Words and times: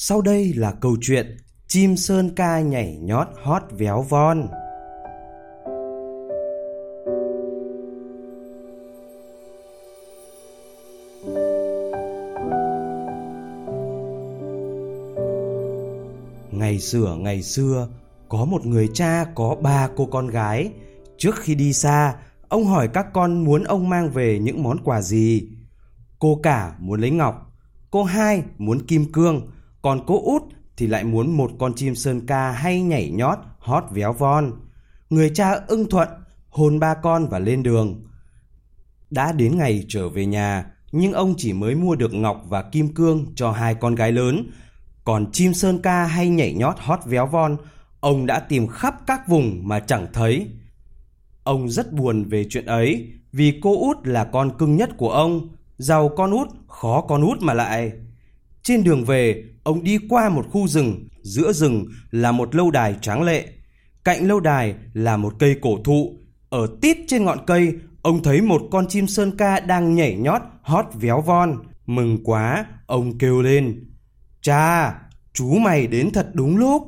Sau 0.00 0.22
đây 0.22 0.52
là 0.56 0.72
câu 0.80 0.96
chuyện 1.00 1.36
Chim 1.66 1.96
sơn 1.96 2.30
ca 2.36 2.60
nhảy 2.60 2.98
nhót 3.02 3.26
hót 3.42 3.62
véo 3.70 4.02
von. 4.02 4.48
Ngày 16.50 16.78
xưa 16.80 17.16
ngày 17.18 17.42
xưa, 17.42 17.88
có 18.28 18.44
một 18.44 18.66
người 18.66 18.88
cha 18.94 19.24
có 19.34 19.56
ba 19.62 19.88
cô 19.96 20.06
con 20.06 20.26
gái. 20.26 20.72
Trước 21.16 21.34
khi 21.38 21.54
đi 21.54 21.72
xa, 21.72 22.14
ông 22.48 22.64
hỏi 22.64 22.88
các 22.88 23.06
con 23.12 23.44
muốn 23.44 23.64
ông 23.64 23.88
mang 23.88 24.10
về 24.10 24.38
những 24.38 24.62
món 24.62 24.78
quà 24.84 25.02
gì. 25.02 25.48
Cô 26.18 26.40
cả 26.42 26.76
muốn 26.78 27.00
lấy 27.00 27.10
ngọc, 27.10 27.52
cô 27.90 28.04
hai 28.04 28.42
muốn 28.58 28.86
kim 28.86 29.12
cương, 29.12 29.50
còn 29.82 30.00
cô 30.06 30.22
út 30.24 30.42
thì 30.76 30.86
lại 30.86 31.04
muốn 31.04 31.36
một 31.36 31.50
con 31.58 31.74
chim 31.74 31.94
sơn 31.94 32.26
ca 32.26 32.50
hay 32.50 32.82
nhảy 32.82 33.10
nhót, 33.10 33.38
hót 33.58 33.84
véo 33.90 34.12
von. 34.12 34.52
Người 35.10 35.30
cha 35.34 35.52
ưng 35.66 35.88
thuận, 35.88 36.08
hôn 36.50 36.78
ba 36.78 36.94
con 36.94 37.28
và 37.28 37.38
lên 37.38 37.62
đường. 37.62 38.02
Đã 39.10 39.32
đến 39.32 39.58
ngày 39.58 39.84
trở 39.88 40.08
về 40.08 40.26
nhà, 40.26 40.64
nhưng 40.92 41.12
ông 41.12 41.34
chỉ 41.36 41.52
mới 41.52 41.74
mua 41.74 41.94
được 41.94 42.14
ngọc 42.14 42.42
và 42.48 42.62
kim 42.62 42.94
cương 42.94 43.26
cho 43.34 43.52
hai 43.52 43.74
con 43.74 43.94
gái 43.94 44.12
lớn. 44.12 44.50
Còn 45.04 45.32
chim 45.32 45.54
sơn 45.54 45.82
ca 45.82 46.04
hay 46.04 46.28
nhảy 46.28 46.54
nhót 46.54 46.74
hót 46.78 46.98
véo 47.04 47.26
von, 47.26 47.56
ông 48.00 48.26
đã 48.26 48.40
tìm 48.40 48.66
khắp 48.66 48.94
các 49.06 49.28
vùng 49.28 49.68
mà 49.68 49.80
chẳng 49.80 50.06
thấy. 50.12 50.50
Ông 51.44 51.68
rất 51.68 51.92
buồn 51.92 52.24
về 52.24 52.46
chuyện 52.50 52.66
ấy, 52.66 53.12
vì 53.32 53.60
cô 53.62 53.80
út 53.80 54.06
là 54.06 54.24
con 54.24 54.58
cưng 54.58 54.76
nhất 54.76 54.90
của 54.96 55.10
ông, 55.10 55.48
giàu 55.78 56.08
con 56.16 56.30
út, 56.30 56.48
khó 56.68 57.00
con 57.00 57.22
út 57.22 57.42
mà 57.42 57.54
lại. 57.54 57.92
Trên 58.68 58.84
đường 58.84 59.04
về, 59.04 59.44
ông 59.62 59.84
đi 59.84 59.98
qua 60.08 60.28
một 60.28 60.46
khu 60.50 60.68
rừng, 60.68 61.08
giữa 61.22 61.52
rừng 61.52 61.86
là 62.10 62.32
một 62.32 62.54
lâu 62.54 62.70
đài 62.70 62.94
tráng 63.00 63.22
lệ. 63.22 63.48
Cạnh 64.04 64.28
lâu 64.28 64.40
đài 64.40 64.74
là 64.92 65.16
một 65.16 65.34
cây 65.38 65.56
cổ 65.60 65.78
thụ, 65.84 66.18
ở 66.50 66.68
tít 66.80 66.96
trên 67.06 67.24
ngọn 67.24 67.38
cây, 67.46 67.72
ông 68.02 68.22
thấy 68.22 68.40
một 68.40 68.62
con 68.70 68.88
chim 68.88 69.06
sơn 69.06 69.36
ca 69.36 69.60
đang 69.60 69.94
nhảy 69.94 70.16
nhót, 70.16 70.42
hót 70.62 70.84
véo 70.94 71.20
von. 71.20 71.56
Mừng 71.86 72.24
quá, 72.24 72.66
ông 72.86 73.18
kêu 73.18 73.42
lên. 73.42 73.90
Cha, 74.42 74.94
chú 75.32 75.54
mày 75.54 75.86
đến 75.86 76.10
thật 76.10 76.30
đúng 76.32 76.56
lúc. 76.56 76.82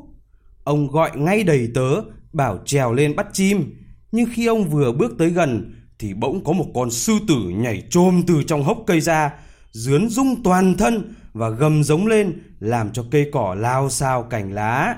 Ông 0.64 0.88
gọi 0.88 1.10
ngay 1.14 1.42
đầy 1.42 1.68
tớ, 1.74 1.90
bảo 2.32 2.58
trèo 2.64 2.92
lên 2.92 3.16
bắt 3.16 3.26
chim. 3.32 3.74
Nhưng 4.12 4.28
khi 4.32 4.46
ông 4.46 4.64
vừa 4.64 4.92
bước 4.92 5.14
tới 5.18 5.30
gần, 5.30 5.74
thì 5.98 6.14
bỗng 6.14 6.44
có 6.44 6.52
một 6.52 6.66
con 6.74 6.90
sư 6.90 7.18
tử 7.28 7.48
nhảy 7.48 7.82
trôm 7.90 8.22
từ 8.26 8.42
trong 8.42 8.62
hốc 8.62 8.78
cây 8.86 9.00
ra, 9.00 9.30
dướn 9.72 10.08
rung 10.08 10.42
toàn 10.42 10.76
thân 10.76 11.14
và 11.32 11.50
gầm 11.50 11.84
giống 11.84 12.06
lên 12.06 12.42
làm 12.60 12.92
cho 12.92 13.04
cây 13.10 13.30
cỏ 13.32 13.56
lao 13.58 13.90
xao 13.90 14.22
cành 14.22 14.52
lá. 14.52 14.96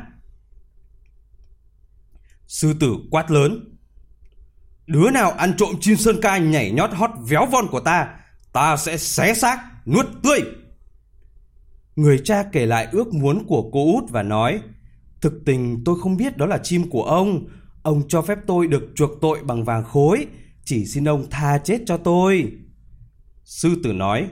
Sư 2.46 2.74
tử 2.80 2.96
quát 3.10 3.30
lớn. 3.30 3.78
Đứa 4.86 5.10
nào 5.10 5.30
ăn 5.30 5.54
trộm 5.56 5.74
chim 5.80 5.96
sơn 5.96 6.16
ca 6.22 6.38
nhảy 6.38 6.72
nhót 6.72 6.90
hót 6.92 7.10
véo 7.28 7.46
von 7.46 7.68
của 7.70 7.80
ta, 7.80 8.08
ta 8.52 8.76
sẽ 8.76 8.98
xé 8.98 9.34
xác, 9.34 9.58
nuốt 9.86 10.06
tươi. 10.22 10.40
Người 11.96 12.20
cha 12.24 12.42
kể 12.42 12.66
lại 12.66 12.88
ước 12.92 13.14
muốn 13.14 13.44
của 13.46 13.70
cô 13.72 13.92
út 13.94 14.10
và 14.10 14.22
nói, 14.22 14.60
thực 15.20 15.32
tình 15.46 15.82
tôi 15.84 16.00
không 16.00 16.16
biết 16.16 16.36
đó 16.36 16.46
là 16.46 16.58
chim 16.58 16.90
của 16.90 17.04
ông, 17.04 17.48
ông 17.82 18.02
cho 18.08 18.22
phép 18.22 18.38
tôi 18.46 18.66
được 18.66 18.82
chuộc 18.94 19.10
tội 19.20 19.38
bằng 19.44 19.64
vàng 19.64 19.84
khối, 19.84 20.26
chỉ 20.64 20.86
xin 20.86 21.08
ông 21.08 21.26
tha 21.30 21.58
chết 21.58 21.78
cho 21.86 21.96
tôi. 21.96 22.52
Sư 23.44 23.76
tử 23.84 23.92
nói, 23.92 24.28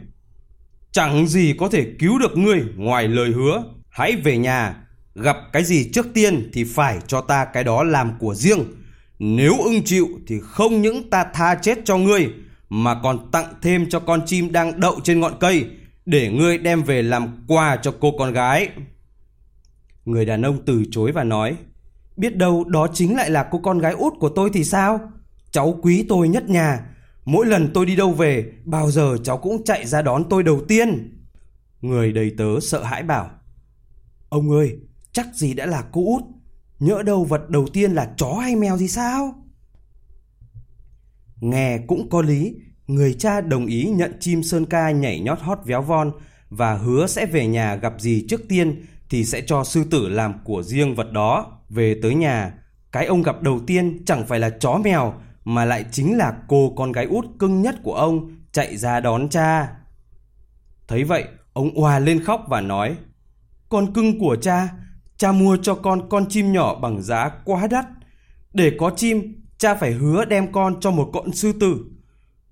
Chẳng 0.93 1.27
gì 1.27 1.55
có 1.59 1.69
thể 1.69 1.87
cứu 1.99 2.19
được 2.19 2.37
ngươi 2.37 2.65
ngoài 2.77 3.09
lời 3.09 3.31
hứa. 3.31 3.65
Hãy 3.89 4.17
về 4.17 4.39
nhà, 4.39 4.77
gặp 5.15 5.37
cái 5.53 5.65
gì 5.65 5.91
trước 5.93 6.07
tiên 6.15 6.51
thì 6.53 6.65
phải 6.65 6.99
cho 7.07 7.21
ta 7.21 7.45
cái 7.45 7.65
đó 7.65 7.83
làm 7.83 8.13
của 8.19 8.35
riêng. 8.35 8.65
Nếu 9.19 9.55
ưng 9.65 9.85
chịu 9.85 10.09
thì 10.27 10.41
không 10.43 10.83
những 10.83 11.11
ta 11.11 11.25
tha 11.35 11.55
chết 11.55 11.79
cho 11.85 11.97
ngươi, 11.97 12.29
mà 12.69 13.01
còn 13.03 13.31
tặng 13.31 13.55
thêm 13.63 13.89
cho 13.89 14.01
con 14.01 14.23
chim 14.27 14.53
đang 14.53 14.81
đậu 14.81 15.01
trên 15.05 15.21
ngọn 15.21 15.33
cây, 15.41 15.67
để 16.07 16.31
ngươi 16.31 16.59
đem 16.59 16.83
về 16.83 17.03
làm 17.03 17.45
quà 17.49 17.77
cho 17.77 17.95
cô 18.01 18.13
con 18.19 18.33
gái. 18.33 18.69
Người 20.05 20.25
đàn 20.25 20.43
ông 20.43 20.65
từ 20.67 20.85
chối 20.91 21.13
và 21.13 21.25
nói, 21.25 21.57
biết 22.17 22.37
đâu 22.37 22.65
đó 22.65 22.87
chính 22.95 23.17
lại 23.17 23.31
là 23.31 23.49
cô 23.51 23.59
con 23.59 23.79
gái 23.79 23.93
út 23.93 24.13
của 24.21 24.29
tôi 24.29 24.51
thì 24.53 24.65
sao? 24.65 25.01
Cháu 25.51 25.79
quý 25.83 26.05
tôi 26.09 26.29
nhất 26.29 26.51
nhà, 26.51 26.81
Mỗi 27.25 27.47
lần 27.47 27.71
tôi 27.75 27.87
đi 27.87 27.97
đâu 27.97 28.13
về, 28.13 28.53
bao 28.65 28.91
giờ 28.91 29.17
cháu 29.25 29.39
cũng 29.39 29.65
chạy 29.65 29.87
ra 29.87 30.03
đón 30.03 30.25
tôi 30.31 30.43
đầu 30.43 30.61
tiên. 30.69 31.17
Người 31.81 32.13
đầy 32.13 32.35
tớ 32.39 32.61
sợ 32.61 32.83
hãi 32.83 33.03
bảo. 33.03 33.31
Ông 34.29 34.51
ơi, 34.51 34.79
chắc 35.13 35.35
gì 35.35 35.55
đã 35.55 35.67
là 35.67 35.85
cô 35.93 36.05
út. 36.07 36.23
Nhỡ 36.79 37.03
đâu 37.03 37.25
vật 37.25 37.51
đầu 37.51 37.67
tiên 37.73 37.93
là 37.93 38.15
chó 38.17 38.33
hay 38.33 38.57
mèo 38.57 38.77
gì 38.77 38.89
sao? 38.89 39.35
Nghe 41.41 41.79
cũng 41.87 42.11
có 42.11 42.23
lý, 42.23 42.55
người 42.87 43.15
cha 43.15 43.41
đồng 43.41 43.67
ý 43.67 43.85
nhận 43.85 44.13
chim 44.21 44.43
sơn 44.43 44.67
ca 44.67 44.91
nhảy 44.91 45.21
nhót 45.21 45.41
hót 45.41 45.59
véo 45.65 45.83
von 45.83 46.13
và 46.51 46.75
hứa 46.75 47.07
sẽ 47.07 47.27
về 47.27 47.47
nhà 47.47 47.75
gặp 47.75 47.95
gì 47.99 48.27
trước 48.29 48.49
tiên 48.49 48.85
thì 49.11 49.25
sẽ 49.25 49.41
cho 49.47 49.65
sư 49.65 49.85
tử 49.91 50.09
làm 50.09 50.35
của 50.45 50.63
riêng 50.63 50.95
vật 50.95 51.13
đó. 51.13 51.59
Về 51.69 51.99
tới 52.03 52.15
nhà, 52.15 52.55
cái 52.93 53.07
ông 53.07 53.23
gặp 53.23 53.43
đầu 53.43 53.61
tiên 53.67 54.03
chẳng 54.07 54.27
phải 54.27 54.39
là 54.39 54.51
chó 54.51 54.81
mèo 54.85 55.15
mà 55.55 55.65
lại 55.65 55.85
chính 55.93 56.17
là 56.17 56.33
cô 56.49 56.73
con 56.77 56.93
gái 56.93 57.05
út 57.05 57.25
cưng 57.39 57.63
nhất 57.63 57.75
của 57.83 57.95
ông 57.95 58.31
chạy 58.53 58.77
ra 58.77 59.01
đón 59.01 59.29
cha. 59.29 59.73
Thấy 60.89 61.05
vậy, 61.05 61.25
ông 61.53 61.75
òa 61.75 61.99
lên 61.99 62.25
khóc 62.25 62.45
và 62.49 62.61
nói, 62.61 62.97
Con 63.69 63.93
cưng 63.93 64.19
của 64.19 64.37
cha, 64.37 64.69
cha 65.17 65.33
mua 65.33 65.57
cho 65.63 65.75
con 65.75 66.09
con 66.09 66.27
chim 66.29 66.53
nhỏ 66.53 66.75
bằng 66.81 67.03
giá 67.03 67.31
quá 67.45 67.67
đắt. 67.67 67.87
Để 68.53 68.73
có 68.79 68.93
chim, 68.97 69.45
cha 69.59 69.75
phải 69.75 69.93
hứa 69.93 70.25
đem 70.25 70.53
con 70.53 70.81
cho 70.81 70.91
một 70.91 71.11
con 71.13 71.33
sư 71.33 71.53
tử. 71.61 71.85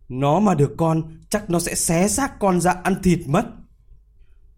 Nó 0.08 0.40
mà 0.40 0.54
được 0.54 0.74
con, 0.76 1.02
chắc 1.30 1.50
nó 1.50 1.60
sẽ 1.60 1.74
xé 1.74 2.08
xác 2.08 2.38
con 2.38 2.60
ra 2.60 2.74
ăn 2.82 3.02
thịt 3.02 3.18
mất. 3.26 3.46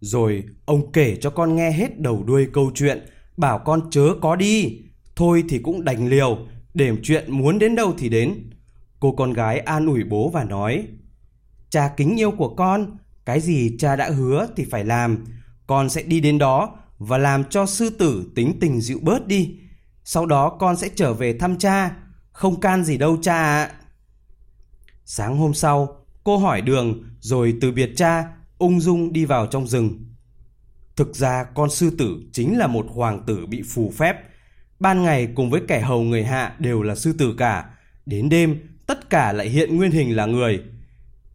Rồi 0.01 0.45
ông 0.65 0.93
kể 0.93 1.17
cho 1.21 1.31
con 1.31 1.57
nghe 1.57 1.73
hết 1.73 2.01
đầu 2.01 2.25
đuôi 2.27 2.49
câu 2.53 2.71
chuyện, 2.75 3.07
bảo 3.37 3.59
con 3.59 3.91
chớ 3.91 4.15
có 4.21 4.37
đi. 4.37 4.83
Thôi 5.17 5.45
thì 5.49 5.59
cũng 5.59 5.85
đành 5.85 6.09
liều, 6.09 6.39
để 6.75 6.93
chuyện 7.03 7.33
muốn 7.33 7.59
đến 7.59 7.77
đâu 7.77 7.95
thì 7.99 8.09
đến. 8.09 8.51
Cô 9.01 9.13
con 9.13 9.33
gái 9.33 9.59
an 9.59 9.87
ủi 9.87 10.05
bố 10.05 10.29
và 10.29 10.45
nói, 10.45 10.87
Cha 11.71 11.95
kính 11.97 12.21
yêu 12.21 12.31
của 12.31 12.55
con, 12.55 12.97
cái 13.25 13.41
gì 13.41 13.77
cha 13.79 13.97
đã 13.97 14.11
hứa 14.11 14.49
thì 14.57 14.65
phải 14.71 14.85
làm. 14.85 15.25
Con 15.67 15.91
sẽ 15.91 16.03
đi 16.03 16.21
đến 16.21 16.39
đó 16.39 16.77
và 16.99 17.19
làm 17.19 17.45
cho 17.45 17.67
sư 17.67 17.91
tử 17.91 18.31
tính 18.35 18.57
tình 18.61 18.81
dịu 18.81 18.99
bớt 19.03 19.27
đi. 19.27 19.59
Sau 20.05 20.27
đó 20.27 20.57
con 20.61 20.77
sẽ 20.77 20.89
trở 20.95 21.15
về 21.15 21.39
thăm 21.39 21.59
cha, 21.59 21.97
không 22.33 22.61
can 22.61 22.85
gì 22.85 22.99
đâu 22.99 23.19
cha 23.23 23.35
ạ. 23.35 23.71
Sáng 25.05 25.37
hôm 25.37 25.55
sau, 25.55 26.05
cô 26.25 26.37
hỏi 26.37 26.61
đường 26.61 27.03
rồi 27.21 27.55
từ 27.61 27.73
biệt 27.73 27.91
cha, 27.97 28.25
ung 28.59 28.81
dung 28.81 29.13
đi 29.13 29.25
vào 29.25 29.47
trong 29.47 29.67
rừng. 29.67 30.05
Thực 30.97 31.17
ra 31.17 31.45
con 31.45 31.71
sư 31.71 31.91
tử 31.99 32.23
chính 32.33 32.59
là 32.59 32.67
một 32.67 32.87
hoàng 32.89 33.23
tử 33.27 33.47
bị 33.47 33.63
phù 33.63 33.93
phép, 33.97 34.17
Ban 34.81 35.03
ngày 35.03 35.29
cùng 35.35 35.51
với 35.51 35.61
kẻ 35.69 35.81
hầu 35.81 36.03
người 36.03 36.25
hạ 36.25 36.57
đều 36.59 36.83
là 36.83 36.95
sư 36.95 37.15
tử 37.19 37.35
cả, 37.39 37.71
đến 38.07 38.29
đêm 38.29 38.61
tất 38.87 39.11
cả 39.11 39.33
lại 39.33 39.49
hiện 39.49 39.77
nguyên 39.77 39.91
hình 39.91 40.17
là 40.17 40.27
người. 40.27 40.63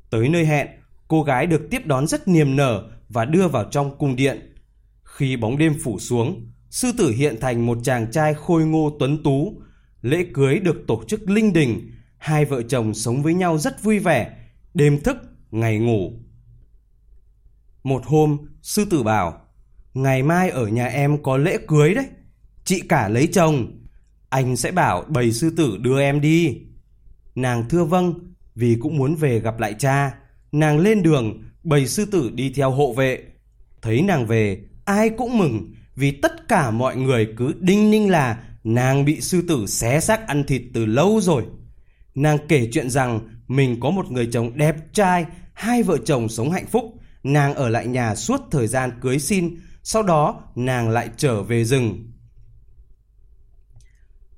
Tới 0.10 0.30
nơi 0.30 0.46
hẹn, 0.46 0.68
cô 1.08 1.24
gái 1.24 1.46
được 1.46 1.62
tiếp 1.72 1.86
đón 1.86 2.08
rất 2.08 2.28
niềm 2.28 2.56
nở 2.56 2.90
và 3.10 3.26
đưa 3.26 3.48
vào 3.48 3.66
trong 3.72 3.98
cung 3.98 4.16
điện. 4.16 4.56
Khi 5.04 5.38
bóng 5.38 5.58
đêm 5.58 5.76
phủ 5.84 6.00
xuống, 6.00 6.52
sư 6.70 6.92
tử 6.98 7.12
hiện 7.12 7.36
thành 7.42 7.66
một 7.66 7.78
chàng 7.84 8.12
trai 8.12 8.34
khôi 8.34 8.66
ngô 8.66 8.96
tuấn 9.00 9.24
tú. 9.24 9.62
Lễ 10.02 10.26
cưới 10.34 10.60
được 10.60 10.84
tổ 10.88 11.04
chức 11.08 11.30
linh 11.30 11.54
đình, 11.54 11.92
hai 12.18 12.46
vợ 12.46 12.62
chồng 12.62 12.94
sống 12.94 13.24
với 13.24 13.34
nhau 13.34 13.58
rất 13.58 13.84
vui 13.84 14.00
vẻ, 14.00 14.38
đêm 14.74 15.02
thức, 15.02 15.18
ngày 15.52 15.80
ngủ. 15.80 16.12
Một 17.84 18.02
hôm, 18.06 18.38
sư 18.62 18.86
tử 18.86 19.04
bảo, 19.04 19.42
ngày 19.94 20.24
mai 20.24 20.50
ở 20.50 20.68
nhà 20.68 20.88
em 20.88 21.24
có 21.24 21.38
lễ 21.38 21.58
cưới 21.68 21.94
đấy. 21.94 22.06
Chị 22.66 22.82
cả 22.90 23.08
lấy 23.08 23.28
chồng, 23.28 23.72
anh 24.30 24.56
sẽ 24.56 24.72
bảo 24.72 25.04
bầy 25.08 25.32
sư 25.32 25.54
tử 25.58 25.78
đưa 25.82 26.02
em 26.02 26.22
đi. 26.22 26.58
Nàng 27.36 27.70
thưa 27.70 27.84
vâng, 27.84 28.14
vì 28.56 28.78
cũng 28.82 28.98
muốn 28.98 29.16
về 29.16 29.40
gặp 29.40 29.60
lại 29.60 29.76
cha. 29.80 30.14
Nàng 30.52 30.80
lên 30.80 31.04
đường, 31.04 31.44
bầy 31.64 31.88
sư 31.88 32.06
tử 32.06 32.32
đi 32.34 32.54
theo 32.56 32.72
hộ 32.72 32.94
vệ. 32.94 33.24
Thấy 33.82 34.02
nàng 34.02 34.26
về, 34.26 34.62
ai 34.86 35.10
cũng 35.10 35.38
mừng, 35.38 35.74
vì 35.96 36.12
tất 36.12 36.48
cả 36.48 36.72
mọi 36.72 36.96
người 36.96 37.28
cứ 37.38 37.54
đinh 37.60 37.92
ninh 37.92 38.10
là 38.10 38.44
nàng 38.64 39.06
bị 39.06 39.22
sư 39.22 39.44
tử 39.48 39.66
xé 39.66 40.00
xác 40.00 40.28
ăn 40.28 40.44
thịt 40.44 40.62
từ 40.74 40.86
lâu 40.86 41.22
rồi. 41.22 41.44
Nàng 42.16 42.38
kể 42.48 42.70
chuyện 42.72 42.90
rằng 42.90 43.20
mình 43.48 43.80
có 43.80 43.90
một 43.90 44.12
người 44.12 44.30
chồng 44.32 44.58
đẹp 44.58 44.76
trai, 44.94 45.26
hai 45.54 45.84
vợ 45.84 45.98
chồng 46.06 46.30
sống 46.30 46.52
hạnh 46.52 46.68
phúc. 46.68 46.94
Nàng 47.24 47.54
ở 47.54 47.70
lại 47.70 47.88
nhà 47.88 48.16
suốt 48.16 48.42
thời 48.52 48.68
gian 48.68 48.92
cưới 49.02 49.20
xin, 49.20 49.56
sau 49.84 50.04
đó 50.04 50.42
nàng 50.56 50.90
lại 50.90 51.10
trở 51.18 51.44
về 51.44 51.64
rừng. 51.64 52.15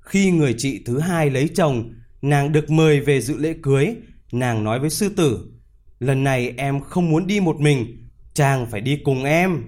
Khi 0.08 0.30
người 0.30 0.54
chị 0.58 0.82
thứ 0.86 0.98
hai 0.98 1.30
lấy 1.30 1.48
chồng, 1.54 1.92
nàng 2.22 2.52
được 2.52 2.70
mời 2.70 3.00
về 3.00 3.20
dự 3.20 3.36
lễ 3.36 3.54
cưới. 3.62 3.94
Nàng 4.32 4.64
nói 4.64 4.80
với 4.80 4.90
sư 4.90 5.08
tử, 5.08 5.50
lần 5.98 6.24
này 6.24 6.54
em 6.56 6.80
không 6.80 7.10
muốn 7.10 7.26
đi 7.26 7.40
một 7.40 7.60
mình, 7.60 8.08
chàng 8.34 8.66
phải 8.70 8.80
đi 8.80 8.98
cùng 9.04 9.24
em. 9.24 9.64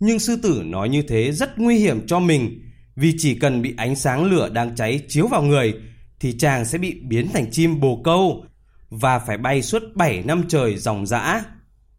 Nhưng 0.00 0.18
sư 0.18 0.36
tử 0.42 0.62
nói 0.64 0.88
như 0.88 1.02
thế 1.02 1.32
rất 1.32 1.58
nguy 1.58 1.78
hiểm 1.78 2.06
cho 2.06 2.18
mình 2.18 2.62
vì 2.96 3.14
chỉ 3.18 3.34
cần 3.34 3.62
bị 3.62 3.74
ánh 3.76 3.96
sáng 3.96 4.24
lửa 4.24 4.48
đang 4.48 4.76
cháy 4.76 5.00
chiếu 5.08 5.26
vào 5.26 5.42
người 5.42 5.74
thì 6.20 6.38
chàng 6.38 6.64
sẽ 6.64 6.78
bị 6.78 7.00
biến 7.08 7.28
thành 7.32 7.50
chim 7.50 7.80
bồ 7.80 8.00
câu 8.04 8.44
và 8.90 9.18
phải 9.18 9.38
bay 9.38 9.62
suốt 9.62 9.82
7 9.94 10.22
năm 10.22 10.44
trời 10.48 10.76
dòng 10.76 11.06
dã. 11.06 11.44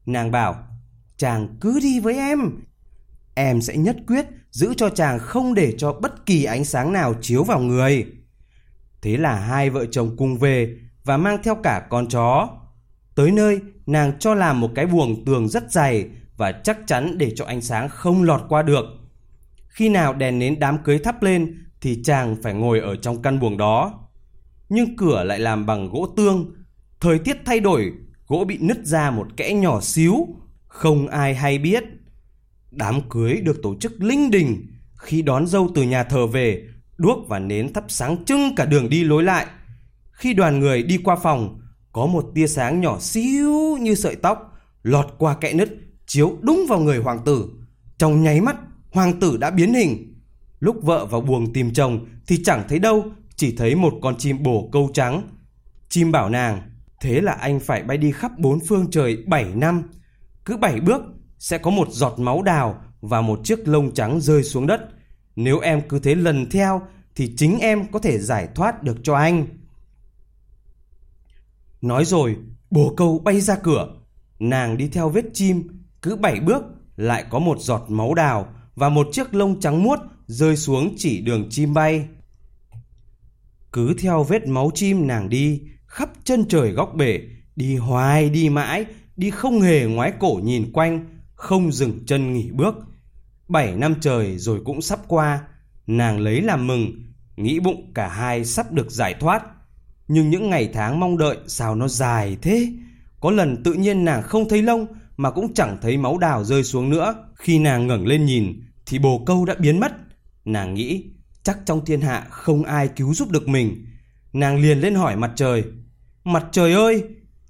Nàng 0.05 0.31
bảo, 0.31 0.67
chàng 1.17 1.57
cứ 1.61 1.79
đi 1.79 1.99
với 1.99 2.15
em. 2.15 2.39
Em 3.35 3.61
sẽ 3.61 3.77
nhất 3.77 3.95
quyết 4.07 4.25
giữ 4.55 4.73
cho 4.77 4.89
chàng 4.89 5.19
không 5.19 5.53
để 5.53 5.73
cho 5.77 5.93
bất 5.93 6.25
kỳ 6.25 6.43
ánh 6.43 6.65
sáng 6.65 6.93
nào 6.93 7.13
chiếu 7.21 7.43
vào 7.43 7.59
người. 7.59 8.05
Thế 9.01 9.17
là 9.17 9.35
hai 9.35 9.69
vợ 9.69 9.85
chồng 9.85 10.15
cùng 10.17 10.37
về 10.37 10.77
và 11.03 11.17
mang 11.17 11.37
theo 11.43 11.55
cả 11.55 11.87
con 11.89 12.07
chó. 12.07 12.49
Tới 13.15 13.31
nơi, 13.31 13.59
nàng 13.85 14.19
cho 14.19 14.33
làm 14.33 14.61
một 14.61 14.71
cái 14.75 14.85
buồng 14.85 15.25
tường 15.25 15.49
rất 15.49 15.71
dày 15.71 16.09
và 16.37 16.51
chắc 16.51 16.77
chắn 16.87 17.17
để 17.17 17.31
cho 17.35 17.45
ánh 17.45 17.61
sáng 17.61 17.89
không 17.89 18.23
lọt 18.23 18.41
qua 18.49 18.61
được. 18.61 18.85
Khi 19.67 19.89
nào 19.89 20.13
đèn 20.13 20.39
nến 20.39 20.59
đám 20.59 20.77
cưới 20.83 20.99
thắp 20.99 21.23
lên 21.23 21.65
thì 21.81 22.01
chàng 22.03 22.35
phải 22.43 22.53
ngồi 22.53 22.79
ở 22.79 22.95
trong 22.95 23.21
căn 23.21 23.39
buồng 23.39 23.57
đó. 23.57 24.07
Nhưng 24.69 24.97
cửa 24.97 25.23
lại 25.23 25.39
làm 25.39 25.65
bằng 25.65 25.89
gỗ 25.89 26.13
tương. 26.17 26.55
Thời 26.99 27.19
tiết 27.19 27.37
thay 27.45 27.59
đổi, 27.59 27.93
gỗ 28.27 28.45
bị 28.47 28.57
nứt 28.61 28.85
ra 28.85 29.11
một 29.11 29.27
kẽ 29.37 29.53
nhỏ 29.53 29.81
xíu, 29.81 30.27
không 30.67 31.07
ai 31.07 31.35
hay 31.35 31.57
biết. 31.57 31.83
Đám 32.75 33.09
cưới 33.09 33.41
được 33.41 33.59
tổ 33.63 33.75
chức 33.79 34.01
linh 34.03 34.31
đình. 34.31 34.67
Khi 34.97 35.21
đón 35.21 35.47
dâu 35.47 35.69
từ 35.75 35.83
nhà 35.83 36.03
thờ 36.03 36.27
về, 36.27 36.67
đuốc 36.97 37.27
và 37.27 37.39
nến 37.39 37.73
thắp 37.73 37.83
sáng 37.87 38.25
trưng 38.25 38.55
cả 38.55 38.65
đường 38.65 38.89
đi 38.89 39.03
lối 39.03 39.23
lại. 39.23 39.45
Khi 40.11 40.33
đoàn 40.33 40.59
người 40.59 40.83
đi 40.83 40.97
qua 40.97 41.15
phòng, 41.15 41.59
có 41.91 42.05
một 42.05 42.31
tia 42.35 42.47
sáng 42.47 42.81
nhỏ 42.81 42.99
xíu 42.99 43.77
như 43.81 43.95
sợi 43.95 44.15
tóc 44.15 44.53
lọt 44.83 45.05
qua 45.17 45.35
kẽ 45.35 45.53
nứt, 45.53 45.69
chiếu 46.07 46.37
đúng 46.41 46.65
vào 46.69 46.79
người 46.79 46.97
hoàng 46.97 47.19
tử. 47.25 47.49
Trong 47.97 48.23
nháy 48.23 48.41
mắt, 48.41 48.55
hoàng 48.91 49.19
tử 49.19 49.37
đã 49.37 49.51
biến 49.51 49.73
hình. 49.73 50.21
Lúc 50.59 50.83
vợ 50.83 51.05
vào 51.05 51.21
buồng 51.21 51.53
tìm 51.53 51.73
chồng 51.73 52.05
thì 52.27 52.43
chẳng 52.43 52.63
thấy 52.69 52.79
đâu, 52.79 53.05
chỉ 53.35 53.55
thấy 53.57 53.75
một 53.75 53.93
con 54.01 54.15
chim 54.17 54.43
bồ 54.43 54.69
câu 54.71 54.89
trắng. 54.93 55.21
Chim 55.89 56.11
bảo 56.11 56.29
nàng, 56.29 56.61
thế 57.01 57.21
là 57.21 57.31
anh 57.31 57.59
phải 57.59 57.83
bay 57.83 57.97
đi 57.97 58.11
khắp 58.11 58.31
bốn 58.37 58.59
phương 58.59 58.91
trời 58.91 59.17
7 59.27 59.45
năm. 59.55 59.83
Cứ 60.45 60.57
7 60.57 60.79
bước 60.79 61.01
sẽ 61.39 61.57
có 61.57 61.71
một 61.71 61.87
giọt 61.91 62.19
máu 62.19 62.41
đào 62.41 62.81
và 63.01 63.21
một 63.21 63.39
chiếc 63.43 63.67
lông 63.67 63.93
trắng 63.93 64.21
rơi 64.21 64.43
xuống 64.43 64.67
đất. 64.67 64.81
Nếu 65.35 65.59
em 65.59 65.81
cứ 65.89 65.99
thế 65.99 66.15
lần 66.15 66.49
theo 66.49 66.81
thì 67.15 67.33
chính 67.37 67.59
em 67.59 67.91
có 67.91 67.99
thể 67.99 68.19
giải 68.19 68.47
thoát 68.55 68.83
được 68.83 68.97
cho 69.03 69.15
anh. 69.15 69.45
Nói 71.81 72.05
rồi, 72.05 72.35
bồ 72.69 72.93
câu 72.97 73.19
bay 73.19 73.41
ra 73.41 73.55
cửa. 73.55 73.87
Nàng 74.39 74.77
đi 74.77 74.87
theo 74.87 75.09
vết 75.09 75.25
chim, 75.33 75.67
cứ 76.01 76.15
bảy 76.15 76.39
bước 76.39 76.63
lại 76.97 77.25
có 77.29 77.39
một 77.39 77.59
giọt 77.59 77.85
máu 77.87 78.13
đào 78.13 78.47
và 78.75 78.89
một 78.89 79.07
chiếc 79.11 79.35
lông 79.35 79.59
trắng 79.59 79.83
muốt 79.83 79.99
rơi 80.27 80.57
xuống 80.57 80.95
chỉ 80.97 81.21
đường 81.21 81.47
chim 81.49 81.73
bay. 81.73 82.07
Cứ 83.71 83.93
theo 83.99 84.23
vết 84.23 84.47
máu 84.47 84.71
chim 84.73 85.07
nàng 85.07 85.29
đi, 85.29 85.61
khắp 85.85 86.09
chân 86.23 86.45
trời 86.49 86.71
góc 86.71 86.95
bể, 86.95 87.19
đi 87.55 87.75
hoài 87.75 88.29
đi 88.29 88.49
mãi, 88.49 88.85
đi 89.17 89.29
không 89.29 89.61
hề 89.61 89.85
ngoái 89.85 90.13
cổ 90.19 90.39
nhìn 90.43 90.71
quanh, 90.71 91.14
không 91.35 91.71
dừng 91.71 92.05
chân 92.05 92.33
nghỉ 92.33 92.51
bước. 92.51 92.75
Bảy 93.47 93.75
năm 93.75 93.95
trời 94.01 94.37
rồi 94.37 94.61
cũng 94.65 94.81
sắp 94.81 94.99
qua, 95.07 95.41
nàng 95.87 96.19
lấy 96.19 96.41
làm 96.41 96.67
mừng, 96.67 96.91
nghĩ 97.35 97.59
bụng 97.59 97.91
cả 97.93 98.07
hai 98.07 98.45
sắp 98.45 98.71
được 98.71 98.91
giải 98.91 99.13
thoát. 99.19 99.43
Nhưng 100.07 100.29
những 100.29 100.49
ngày 100.49 100.69
tháng 100.73 100.99
mong 100.99 101.17
đợi 101.17 101.37
sao 101.47 101.75
nó 101.75 101.87
dài 101.87 102.37
thế? 102.41 102.67
Có 103.19 103.31
lần 103.31 103.63
tự 103.63 103.73
nhiên 103.73 104.05
nàng 104.05 104.23
không 104.23 104.49
thấy 104.49 104.61
lông 104.61 104.87
mà 105.17 105.31
cũng 105.31 105.53
chẳng 105.53 105.77
thấy 105.81 105.97
máu 105.97 106.17
đào 106.17 106.43
rơi 106.43 106.63
xuống 106.63 106.89
nữa. 106.89 107.15
Khi 107.35 107.59
nàng 107.59 107.87
ngẩng 107.87 108.07
lên 108.07 108.25
nhìn 108.25 108.61
thì 108.85 108.99
bồ 108.99 109.23
câu 109.25 109.45
đã 109.45 109.55
biến 109.59 109.79
mất. 109.79 109.91
Nàng 110.45 110.73
nghĩ 110.73 111.03
chắc 111.43 111.57
trong 111.65 111.85
thiên 111.85 112.01
hạ 112.01 112.27
không 112.29 112.63
ai 112.63 112.87
cứu 112.87 113.13
giúp 113.13 113.29
được 113.31 113.47
mình. 113.47 113.85
Nàng 114.33 114.61
liền 114.61 114.79
lên 114.79 114.95
hỏi 114.95 115.15
mặt 115.15 115.31
trời. 115.35 115.63
Mặt 116.23 116.45
trời 116.51 116.73
ơi, 116.73 117.03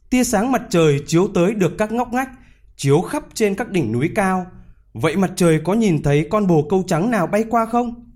tia 0.10 0.24
sáng 0.24 0.52
mặt 0.52 0.62
trời 0.70 1.04
chiếu 1.08 1.28
tới 1.34 1.54
được 1.54 1.78
các 1.78 1.92
ngóc 1.92 2.14
ngách, 2.14 2.30
chiếu 2.76 3.02
khắp 3.02 3.24
trên 3.34 3.56
các 3.56 3.70
đỉnh 3.72 3.92
núi 3.92 4.12
cao. 4.16 4.46
Vậy 4.94 5.16
mặt 5.16 5.32
trời 5.36 5.62
có 5.64 5.74
nhìn 5.74 6.04
thấy 6.04 6.28
con 6.30 6.48
bồ 6.48 6.68
câu 6.70 6.84
trắng 6.88 7.12
nào 7.12 7.28
bay 7.28 7.46
qua 7.50 7.66
không? 7.66 8.12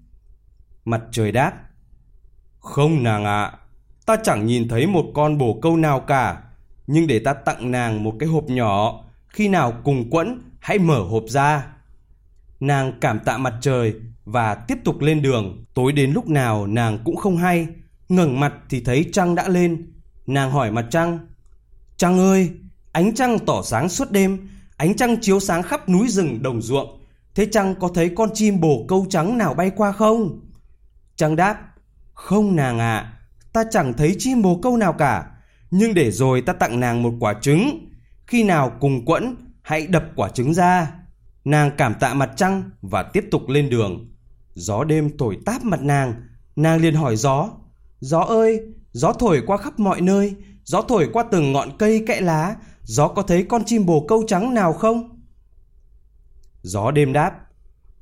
Mặt 0.86 1.02
trời 1.12 1.32
đáp. 1.32 1.54
Không 2.60 3.04
nàng 3.04 3.26
ạ, 3.26 3.44
à, 3.44 3.58
ta 4.06 4.16
chẳng 4.24 4.46
nhìn 4.46 4.68
thấy 4.68 4.88
một 4.88 5.06
con 5.14 5.38
bồ 5.38 5.60
câu 5.62 5.78
nào 5.78 6.00
cả. 6.00 6.42
Nhưng 6.88 7.08
để 7.08 7.20
ta 7.20 7.34
tặng 7.34 7.72
nàng 7.72 8.04
một 8.04 8.16
cái 8.20 8.30
hộp 8.30 8.44
nhỏ, 8.44 9.04
khi 9.28 9.48
nào 9.48 9.74
cùng 9.84 10.10
quẫn 10.10 10.42
hãy 10.60 10.80
mở 10.80 11.00
hộp 11.00 11.24
ra. 11.28 11.68
Nàng 12.60 12.94
cảm 13.02 13.20
tạ 13.20 13.38
mặt 13.38 13.54
trời 13.62 13.94
và 14.26 14.56
tiếp 14.56 14.78
tục 14.84 15.02
lên 15.02 15.22
đường. 15.22 15.66
Tối 15.74 15.92
đến 15.92 16.12
lúc 16.12 16.28
nào 16.28 16.68
nàng 16.68 17.00
cũng 17.04 17.16
không 17.16 17.38
hay. 17.38 17.68
ngẩng 18.10 18.40
mặt 18.40 18.54
thì 18.70 18.84
thấy 18.84 19.06
trăng 19.12 19.36
đã 19.36 19.48
lên. 19.48 19.94
Nàng 20.28 20.52
hỏi 20.52 20.72
mặt 20.72 20.86
trăng. 20.90 21.20
Trăng 21.98 22.20
ơi, 22.20 22.50
ánh 22.92 23.16
trăng 23.16 23.40
tỏ 23.46 23.62
sáng 23.64 23.90
suốt 23.90 24.12
đêm. 24.12 24.50
Ánh 24.78 24.96
trăng 24.96 25.18
chiếu 25.22 25.40
sáng 25.40 25.64
khắp 25.64 25.90
núi 25.90 26.08
rừng 26.10 26.44
đồng 26.44 26.62
ruộng. 26.62 27.00
Thế 27.36 27.48
trăng 27.52 27.76
có 27.80 27.90
thấy 27.94 28.10
con 28.16 28.30
chim 28.34 28.60
bồ 28.60 28.86
câu 28.88 29.06
trắng 29.10 29.38
nào 29.38 29.54
bay 29.54 29.72
qua 29.76 29.92
không? 29.92 30.40
Trăng 31.16 31.36
đáp. 31.36 31.58
Không 32.14 32.56
nàng 32.56 32.80
ạ, 32.80 32.98
à, 32.98 33.14
ta 33.54 33.64
chẳng 33.72 33.94
thấy 33.94 34.16
chim 34.20 34.42
bồ 34.42 34.60
câu 34.62 34.78
nào 34.78 34.94
cả. 34.94 35.26
Nhưng 35.72 35.94
để 35.94 36.12
rồi 36.12 36.42
ta 36.42 36.54
tặng 36.54 36.80
nàng 36.80 37.04
một 37.04 37.14
quả 37.20 37.34
trứng. 37.42 37.90
Khi 38.28 38.44
nào 38.44 38.72
cùng 38.80 39.06
quẫn, 39.06 39.36
hãy 39.62 39.88
đập 39.88 40.06
quả 40.16 40.30
trứng 40.30 40.54
ra. 40.54 40.92
Nàng 41.46 41.72
cảm 41.78 41.94
tạ 41.94 42.14
mặt 42.14 42.32
trăng 42.36 42.70
và 42.82 43.04
tiếp 43.04 43.26
tục 43.32 43.50
lên 43.50 43.70
đường. 43.70 44.12
Gió 44.54 44.84
đêm 44.84 45.18
thổi 45.18 45.38
táp 45.46 45.64
mặt 45.64 45.82
nàng, 45.82 46.14
nàng 46.56 46.82
liền 46.82 46.96
hỏi 46.96 47.16
gió. 47.16 47.50
Gió 48.00 48.20
ơi, 48.20 48.60
gió 48.92 49.14
thổi 49.14 49.42
qua 49.48 49.58
khắp 49.58 49.80
mọi 49.80 50.02
nơi, 50.02 50.36
gió 50.64 50.82
thổi 50.82 51.10
qua 51.14 51.24
từng 51.32 51.52
ngọn 51.52 51.78
cây 51.78 52.04
kẽ 52.08 52.22
lá, 52.22 52.56
gió 52.90 53.08
có 53.08 53.22
thấy 53.22 53.46
con 53.50 53.66
chim 53.66 53.86
bồ 53.86 54.06
câu 54.08 54.24
trắng 54.28 54.54
nào 54.54 54.74
không? 54.74 55.20
Gió 56.62 56.92
đêm 56.92 57.14
đáp, 57.14 57.32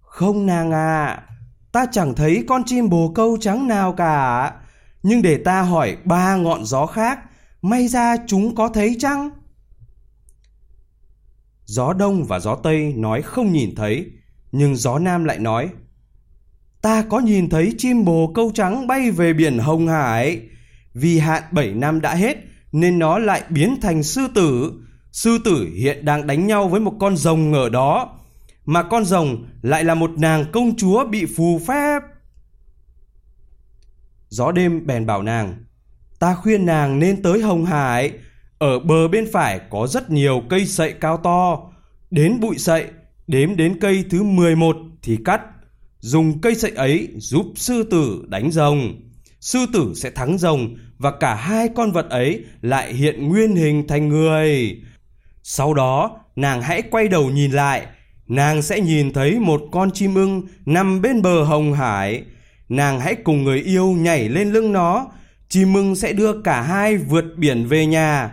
không 0.02 0.46
nàng 0.46 0.72
à, 0.72 1.24
ta 1.72 1.86
chẳng 1.92 2.16
thấy 2.16 2.44
con 2.48 2.64
chim 2.66 2.90
bồ 2.90 3.12
câu 3.16 3.38
trắng 3.42 3.68
nào 3.68 3.94
cả. 3.94 4.54
Nhưng 5.04 5.22
để 5.22 5.38
ta 5.38 5.62
hỏi 5.62 5.98
ba 6.06 6.36
ngọn 6.36 6.66
gió 6.66 6.86
khác, 6.86 7.20
may 7.62 7.88
ra 7.88 8.18
chúng 8.28 8.56
có 8.56 8.70
thấy 8.70 8.96
chăng? 9.00 9.30
Gió 11.66 11.94
đông 11.94 12.24
và 12.24 12.40
gió 12.40 12.56
tây 12.56 12.94
nói 12.98 13.22
không 13.22 13.52
nhìn 13.52 13.76
thấy, 13.76 14.12
nhưng 14.52 14.76
gió 14.76 15.00
nam 15.00 15.24
lại 15.24 15.40
nói 15.40 15.70
Ta 16.82 17.04
có 17.10 17.20
nhìn 17.20 17.50
thấy 17.50 17.74
chim 17.78 18.06
bồ 18.06 18.32
câu 18.36 18.52
trắng 18.54 18.88
bay 18.88 19.12
về 19.12 19.34
biển 19.34 19.58
Hồng 19.58 19.88
Hải. 19.88 20.42
Vì 20.94 21.20
hạn 21.20 21.44
7 21.52 21.74
năm 21.74 22.02
đã 22.02 22.16
hết 22.16 22.47
nên 22.72 23.00
nó 23.00 23.20
lại 23.20 23.44
biến 23.50 23.82
thành 23.82 24.04
sư 24.04 24.28
tử. 24.36 24.74
Sư 25.12 25.38
tử 25.46 25.70
hiện 25.76 26.06
đang 26.06 26.28
đánh 26.28 26.48
nhau 26.48 26.68
với 26.68 26.80
một 26.80 26.94
con 27.00 27.18
rồng 27.18 27.54
ở 27.54 27.70
đó. 27.70 28.20
Mà 28.66 28.84
con 28.84 29.06
rồng 29.06 29.46
lại 29.62 29.84
là 29.84 29.96
một 29.96 30.12
nàng 30.18 30.46
công 30.52 30.76
chúa 30.76 31.06
bị 31.06 31.26
phù 31.26 31.62
phép. 31.68 32.00
Gió 34.30 34.52
đêm 34.52 34.86
bèn 34.86 35.06
bảo 35.06 35.24
nàng, 35.24 35.64
Ta 36.20 36.36
khuyên 36.36 36.66
nàng 36.66 37.00
nên 37.00 37.22
tới 37.22 37.42
Hồng 37.42 37.66
Hải 37.66 38.12
Ở 38.58 38.80
bờ 38.80 39.08
bên 39.08 39.28
phải 39.32 39.62
có 39.70 39.88
rất 39.88 40.10
nhiều 40.10 40.42
cây 40.50 40.66
sậy 40.66 40.94
cao 41.02 41.18
to 41.18 41.60
Đến 42.12 42.40
bụi 42.40 42.58
sậy, 42.58 42.86
Đếm 43.28 43.56
đến 43.56 43.80
cây 43.82 44.06
thứ 44.10 44.24
11 44.24 44.78
thì 45.02 45.18
cắt 45.26 45.42
dùng 46.00 46.42
cây 46.42 46.56
sậy 46.56 46.72
ấy 46.72 47.08
giúp 47.18 47.46
sư 47.56 47.84
tử 47.84 48.26
đánh 48.28 48.52
rồng. 48.52 49.02
Sư 49.40 49.60
tử 49.74 49.94
sẽ 49.96 50.10
thắng 50.10 50.38
rồng 50.38 50.76
và 50.98 51.12
cả 51.12 51.36
hai 51.36 51.70
con 51.76 51.92
vật 51.92 52.10
ấy 52.10 52.44
lại 52.62 52.94
hiện 52.94 53.28
nguyên 53.28 53.56
hình 53.56 53.88
thành 53.88 54.10
người. 54.10 54.78
Sau 55.44 55.74
đó, 55.74 56.20
nàng 56.36 56.62
hãy 56.62 56.82
quay 56.82 57.08
đầu 57.08 57.30
nhìn 57.30 57.52
lại, 57.52 57.86
nàng 58.28 58.62
sẽ 58.62 58.80
nhìn 58.80 59.14
thấy 59.14 59.40
một 59.40 59.62
con 59.72 59.92
chim 59.92 60.16
ưng 60.16 60.42
nằm 60.66 61.02
bên 61.02 61.22
bờ 61.22 61.44
hồng 61.44 61.74
hải. 61.74 62.24
Nàng 62.70 63.00
hãy 63.00 63.16
cùng 63.16 63.44
người 63.44 63.60
yêu 63.62 63.88
nhảy 63.88 64.30
lên 64.30 64.52
lưng 64.52 64.74
nó, 64.74 65.08
chim 65.50 65.74
ưng 65.74 65.96
sẽ 65.96 66.14
đưa 66.14 66.42
cả 66.42 66.62
hai 66.62 66.98
vượt 66.98 67.26
biển 67.38 67.66
về 67.68 67.86
nhà. 67.86 68.32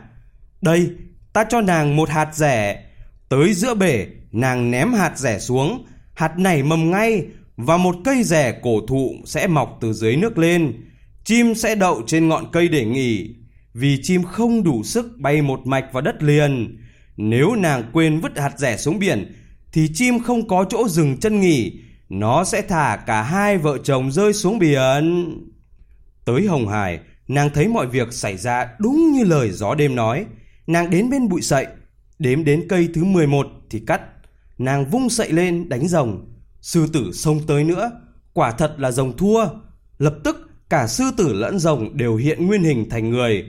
Đây, 0.60 0.90
ta 1.32 1.44
cho 1.48 1.60
nàng 1.60 1.96
một 1.96 2.08
hạt 2.08 2.28
rẻ. 2.34 2.84
Tới 3.28 3.54
giữa 3.54 3.74
bể, 3.74 4.06
nàng 4.32 4.70
ném 4.70 4.92
hạt 4.92 5.18
rẻ 5.18 5.38
xuống, 5.38 5.84
hạt 6.14 6.38
nảy 6.38 6.62
mầm 6.62 6.90
ngay 6.90 7.26
và 7.56 7.76
một 7.76 7.96
cây 8.04 8.22
rẻ 8.22 8.52
cổ 8.62 8.80
thụ 8.88 9.14
sẽ 9.24 9.46
mọc 9.46 9.78
từ 9.80 9.92
dưới 9.92 10.16
nước 10.16 10.38
lên. 10.38 10.72
Chim 11.24 11.54
sẽ 11.54 11.74
đậu 11.74 12.02
trên 12.06 12.28
ngọn 12.28 12.50
cây 12.52 12.68
để 12.68 12.84
nghỉ, 12.84 13.34
vì 13.74 13.98
chim 14.02 14.22
không 14.22 14.62
đủ 14.62 14.82
sức 14.84 15.06
bay 15.18 15.42
một 15.42 15.66
mạch 15.66 15.92
vào 15.92 16.02
đất 16.02 16.22
liền. 16.22 16.78
Nếu 17.16 17.54
nàng 17.54 17.90
quên 17.92 18.20
vứt 18.20 18.38
hạt 18.38 18.58
rẻ 18.58 18.76
xuống 18.76 18.98
biển, 18.98 19.34
thì 19.72 19.88
chim 19.94 20.18
không 20.22 20.48
có 20.48 20.64
chỗ 20.70 20.88
dừng 20.88 21.16
chân 21.16 21.40
nghỉ, 21.40 21.72
nó 22.08 22.44
sẽ 22.44 22.62
thả 22.62 22.96
cả 23.06 23.22
hai 23.22 23.58
vợ 23.58 23.78
chồng 23.84 24.12
rơi 24.12 24.32
xuống 24.32 24.58
biển. 24.58 25.34
Tới 26.24 26.46
Hồng 26.46 26.68
Hải, 26.68 26.98
nàng 27.28 27.50
thấy 27.54 27.68
mọi 27.68 27.86
việc 27.86 28.12
xảy 28.12 28.36
ra 28.36 28.68
đúng 28.78 29.12
như 29.12 29.24
lời 29.24 29.50
gió 29.50 29.74
đêm 29.74 29.94
nói. 29.94 30.26
Nàng 30.66 30.90
đến 30.90 31.10
bên 31.10 31.28
bụi 31.28 31.42
sậy, 31.42 31.66
đếm 32.18 32.44
đến 32.44 32.66
cây 32.68 32.88
thứ 32.94 33.04
11 33.04 33.46
thì 33.70 33.80
cắt. 33.86 34.00
nàng 34.58 34.90
vung 34.90 35.10
sậy 35.10 35.32
lên 35.32 35.68
đánh 35.68 35.88
rồng. 35.88 36.32
Sư 36.60 36.86
tử 36.92 37.12
xông 37.12 37.40
tới 37.46 37.64
nữa, 37.64 37.90
quả 38.32 38.50
thật 38.50 38.74
là 38.78 38.90
rồng 38.90 39.16
thua. 39.16 39.46
Lập 39.98 40.14
tức 40.24 40.43
cả 40.70 40.86
sư 40.86 41.04
tử 41.16 41.32
lẫn 41.32 41.58
rồng 41.58 41.96
đều 41.96 42.16
hiện 42.16 42.46
nguyên 42.46 42.62
hình 42.62 42.88
thành 42.88 43.10
người. 43.10 43.44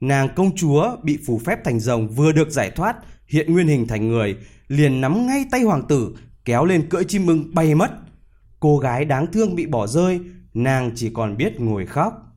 Nàng 0.00 0.28
công 0.36 0.56
chúa 0.56 0.96
bị 1.02 1.18
phù 1.26 1.38
phép 1.38 1.64
thành 1.64 1.80
rồng 1.80 2.08
vừa 2.08 2.32
được 2.32 2.50
giải 2.50 2.70
thoát, 2.70 2.96
hiện 3.26 3.52
nguyên 3.52 3.66
hình 3.66 3.86
thành 3.86 4.08
người, 4.08 4.36
liền 4.68 5.00
nắm 5.00 5.26
ngay 5.26 5.44
tay 5.50 5.62
hoàng 5.62 5.86
tử, 5.88 6.14
kéo 6.44 6.64
lên 6.64 6.88
cưỡi 6.88 7.04
chim 7.04 7.26
mưng 7.26 7.54
bay 7.54 7.74
mất. 7.74 7.90
Cô 8.60 8.78
gái 8.78 9.04
đáng 9.04 9.26
thương 9.32 9.54
bị 9.54 9.66
bỏ 9.66 9.86
rơi, 9.86 10.20
nàng 10.54 10.90
chỉ 10.94 11.10
còn 11.14 11.36
biết 11.36 11.60
ngồi 11.60 11.86
khóc. 11.86 12.36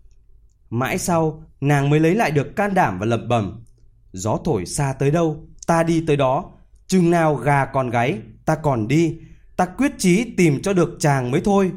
Mãi 0.69 0.97
sau, 0.97 1.43
nàng 1.61 1.89
mới 1.89 1.99
lấy 1.99 2.15
lại 2.15 2.31
được 2.31 2.55
can 2.55 2.73
đảm 2.73 2.99
và 2.99 3.05
lẩm 3.05 3.27
bẩm. 3.27 3.63
Gió 4.11 4.37
thổi 4.45 4.65
xa 4.65 4.93
tới 4.99 5.11
đâu, 5.11 5.47
ta 5.67 5.83
đi 5.83 6.03
tới 6.07 6.17
đó. 6.17 6.51
Chừng 6.87 7.09
nào 7.09 7.35
gà 7.35 7.65
còn 7.65 7.89
gáy, 7.89 8.19
ta 8.45 8.55
còn 8.55 8.87
đi. 8.87 9.17
Ta 9.55 9.65
quyết 9.65 9.91
chí 9.97 10.33
tìm 10.37 10.61
cho 10.61 10.73
được 10.73 10.97
chàng 10.99 11.31
mới 11.31 11.41
thôi. 11.41 11.71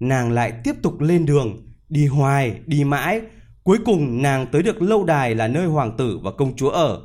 Nàng 0.00 0.32
lại 0.32 0.52
tiếp 0.64 0.74
tục 0.82 1.00
lên 1.00 1.26
đường, 1.26 1.69
đi 1.90 2.06
hoài, 2.06 2.60
đi 2.66 2.84
mãi. 2.84 3.20
Cuối 3.62 3.78
cùng 3.84 4.22
nàng 4.22 4.46
tới 4.52 4.62
được 4.62 4.82
lâu 4.82 5.04
đài 5.04 5.34
là 5.34 5.48
nơi 5.48 5.66
hoàng 5.66 5.96
tử 5.96 6.18
và 6.22 6.30
công 6.30 6.56
chúa 6.56 6.70
ở. 6.70 7.00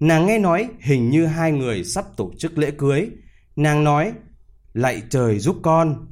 Nàng 0.00 0.26
nghe 0.26 0.38
nói 0.38 0.68
hình 0.80 1.10
như 1.10 1.26
hai 1.26 1.52
người 1.52 1.84
sắp 1.84 2.04
tổ 2.16 2.32
chức 2.38 2.58
lễ 2.58 2.70
cưới. 2.70 3.10
Nàng 3.56 3.84
nói, 3.84 4.12
lạy 4.72 5.02
trời 5.10 5.38
giúp 5.38 5.56
con. 5.62 6.06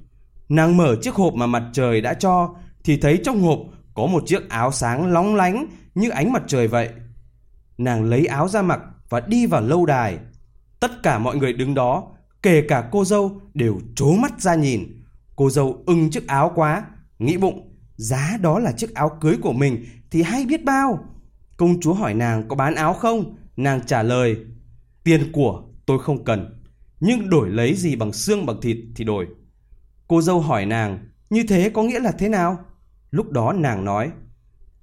Nàng 0.48 0.76
mở 0.76 0.96
chiếc 1.02 1.14
hộp 1.14 1.34
mà 1.34 1.46
mặt 1.46 1.62
trời 1.72 2.00
đã 2.00 2.14
cho, 2.14 2.54
thì 2.84 2.96
thấy 2.96 3.20
trong 3.24 3.40
hộp 3.40 3.58
có 3.94 4.06
một 4.06 4.22
chiếc 4.26 4.48
áo 4.48 4.72
sáng 4.72 5.12
lóng 5.12 5.34
lánh 5.34 5.66
như 5.94 6.10
ánh 6.10 6.32
mặt 6.32 6.42
trời 6.46 6.68
vậy. 6.68 6.88
Nàng 7.78 8.04
lấy 8.04 8.26
áo 8.26 8.48
ra 8.48 8.62
mặc 8.62 8.80
và 9.08 9.20
đi 9.20 9.46
vào 9.46 9.62
lâu 9.62 9.86
đài. 9.86 10.18
Tất 10.80 11.02
cả 11.02 11.18
mọi 11.18 11.36
người 11.36 11.52
đứng 11.52 11.74
đó, 11.74 12.04
kể 12.42 12.62
cả 12.68 12.88
cô 12.92 13.04
dâu 13.04 13.40
đều 13.54 13.80
trố 13.96 14.12
mắt 14.12 14.40
ra 14.40 14.54
nhìn. 14.54 15.04
Cô 15.36 15.50
dâu 15.50 15.82
ưng 15.86 16.10
chiếc 16.10 16.26
áo 16.26 16.52
quá, 16.54 16.84
nghĩ 17.18 17.36
bụng, 17.36 17.71
giá 17.96 18.38
đó 18.40 18.58
là 18.58 18.72
chiếc 18.72 18.94
áo 18.94 19.18
cưới 19.20 19.36
của 19.42 19.52
mình 19.52 19.84
thì 20.10 20.22
hay 20.22 20.46
biết 20.46 20.64
bao. 20.64 21.04
Công 21.56 21.80
chúa 21.80 21.94
hỏi 21.94 22.14
nàng 22.14 22.48
có 22.48 22.56
bán 22.56 22.74
áo 22.74 22.94
không? 22.94 23.36
Nàng 23.56 23.86
trả 23.86 24.02
lời, 24.02 24.36
tiền 25.04 25.32
của 25.32 25.62
tôi 25.86 25.98
không 25.98 26.24
cần, 26.24 26.62
nhưng 27.00 27.30
đổi 27.30 27.50
lấy 27.50 27.74
gì 27.74 27.96
bằng 27.96 28.12
xương 28.12 28.46
bằng 28.46 28.60
thịt 28.60 28.76
thì 28.96 29.04
đổi. 29.04 29.26
Cô 30.08 30.22
dâu 30.22 30.40
hỏi 30.40 30.66
nàng, 30.66 31.08
như 31.30 31.44
thế 31.48 31.70
có 31.70 31.82
nghĩa 31.82 32.00
là 32.00 32.12
thế 32.12 32.28
nào? 32.28 32.64
Lúc 33.10 33.30
đó 33.30 33.52
nàng 33.52 33.84
nói, 33.84 34.10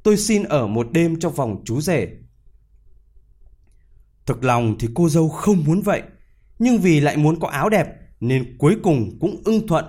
tôi 0.03 0.17
xin 0.17 0.43
ở 0.43 0.67
một 0.67 0.87
đêm 0.91 1.19
trong 1.19 1.35
phòng 1.35 1.61
chú 1.65 1.81
rể. 1.81 2.07
Thực 4.25 4.43
lòng 4.43 4.75
thì 4.79 4.87
cô 4.93 5.09
dâu 5.09 5.29
không 5.29 5.63
muốn 5.65 5.81
vậy, 5.81 6.01
nhưng 6.59 6.77
vì 6.77 6.99
lại 6.99 7.17
muốn 7.17 7.39
có 7.39 7.47
áo 7.47 7.69
đẹp 7.69 7.87
nên 8.19 8.57
cuối 8.57 8.75
cùng 8.83 9.17
cũng 9.19 9.41
ưng 9.45 9.67
thuận. 9.67 9.85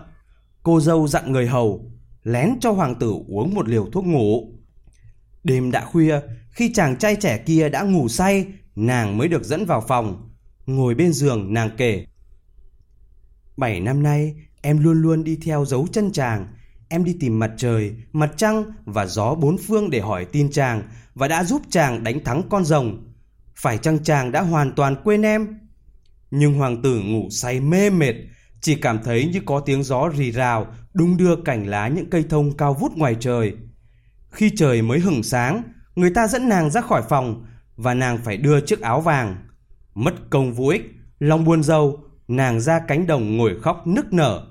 Cô 0.63 0.81
dâu 0.81 1.09
dặn 1.09 1.33
người 1.33 1.47
hầu, 1.47 1.90
lén 2.23 2.61
cho 2.61 2.71
hoàng 2.71 2.95
tử 2.95 3.15
uống 3.29 3.55
một 3.55 3.69
liều 3.69 3.87
thuốc 3.93 4.07
ngủ. 4.07 4.53
Đêm 5.45 5.71
đã 5.71 5.85
khuya, 5.85 6.21
khi 6.51 6.73
chàng 6.73 6.97
trai 6.97 7.17
trẻ 7.17 7.39
kia 7.47 7.69
đã 7.69 7.83
ngủ 7.83 8.09
say, 8.09 8.47
nàng 8.77 9.19
mới 9.19 9.29
được 9.29 9.45
dẫn 9.45 9.65
vào 9.65 9.85
phòng. 9.89 10.31
Ngồi 10.67 10.95
bên 10.95 11.13
giường 11.13 11.55
nàng 11.55 11.71
kể. 11.77 12.07
Bảy 13.57 13.81
năm 13.81 14.03
nay, 14.03 14.35
em 14.63 14.79
luôn 14.79 15.03
luôn 15.03 15.25
đi 15.25 15.37
theo 15.37 15.65
dấu 15.65 15.87
chân 15.93 16.13
chàng, 16.13 16.47
Em 16.93 17.05
đi 17.05 17.17
tìm 17.21 17.39
mặt 17.39 17.51
trời, 17.57 17.95
mặt 18.13 18.31
trăng 18.37 18.65
và 18.85 19.07
gió 19.07 19.35
bốn 19.35 19.59
phương 19.59 19.91
để 19.91 20.01
hỏi 20.01 20.25
tin 20.25 20.51
chàng 20.51 20.83
và 21.15 21.29
đã 21.29 21.45
giúp 21.45 21.63
chàng 21.71 22.05
đánh 22.05 22.25
thắng 22.25 22.43
con 22.51 22.65
rồng. 22.65 23.13
Phải 23.55 23.79
chăng 23.79 24.05
chàng 24.05 24.33
đã 24.33 24.41
hoàn 24.41 24.73
toàn 24.75 24.97
quên 25.05 25.23
em? 25.23 25.59
Nhưng 26.31 26.55
hoàng 26.55 26.83
tử 26.83 27.01
ngủ 27.01 27.31
say 27.31 27.61
mê 27.61 27.91
mệt, 27.91 28.15
chỉ 28.61 28.75
cảm 28.75 29.03
thấy 29.03 29.31
như 29.33 29.41
có 29.47 29.61
tiếng 29.61 29.83
gió 29.83 30.09
rì 30.17 30.33
rào 30.33 30.67
đung 30.95 31.17
đưa 31.17 31.37
cảnh 31.37 31.67
lá 31.67 31.89
những 31.89 32.11
cây 32.11 32.25
thông 32.31 32.57
cao 32.57 32.75
vút 32.75 32.93
ngoài 32.97 33.17
trời. 33.21 33.57
Khi 34.31 34.53
trời 34.57 34.83
mới 34.83 34.99
hửng 34.99 35.23
sáng, 35.23 35.63
người 35.95 36.11
ta 36.11 36.27
dẫn 36.27 36.49
nàng 36.49 36.71
ra 36.71 36.81
khỏi 36.81 37.03
phòng 37.09 37.45
và 37.77 37.95
nàng 37.95 38.19
phải 38.25 38.37
đưa 38.37 38.61
chiếc 38.61 38.81
áo 38.81 39.01
vàng. 39.01 39.37
Mất 39.95 40.15
công 40.31 40.53
vô 40.53 40.69
ích, 40.69 40.83
lòng 41.19 41.45
buồn 41.45 41.63
rầu, 41.63 42.05
nàng 42.29 42.61
ra 42.61 42.81
cánh 42.89 43.07
đồng 43.07 43.37
ngồi 43.37 43.61
khóc 43.61 43.87
nức 43.87 44.13
nở. 44.13 44.47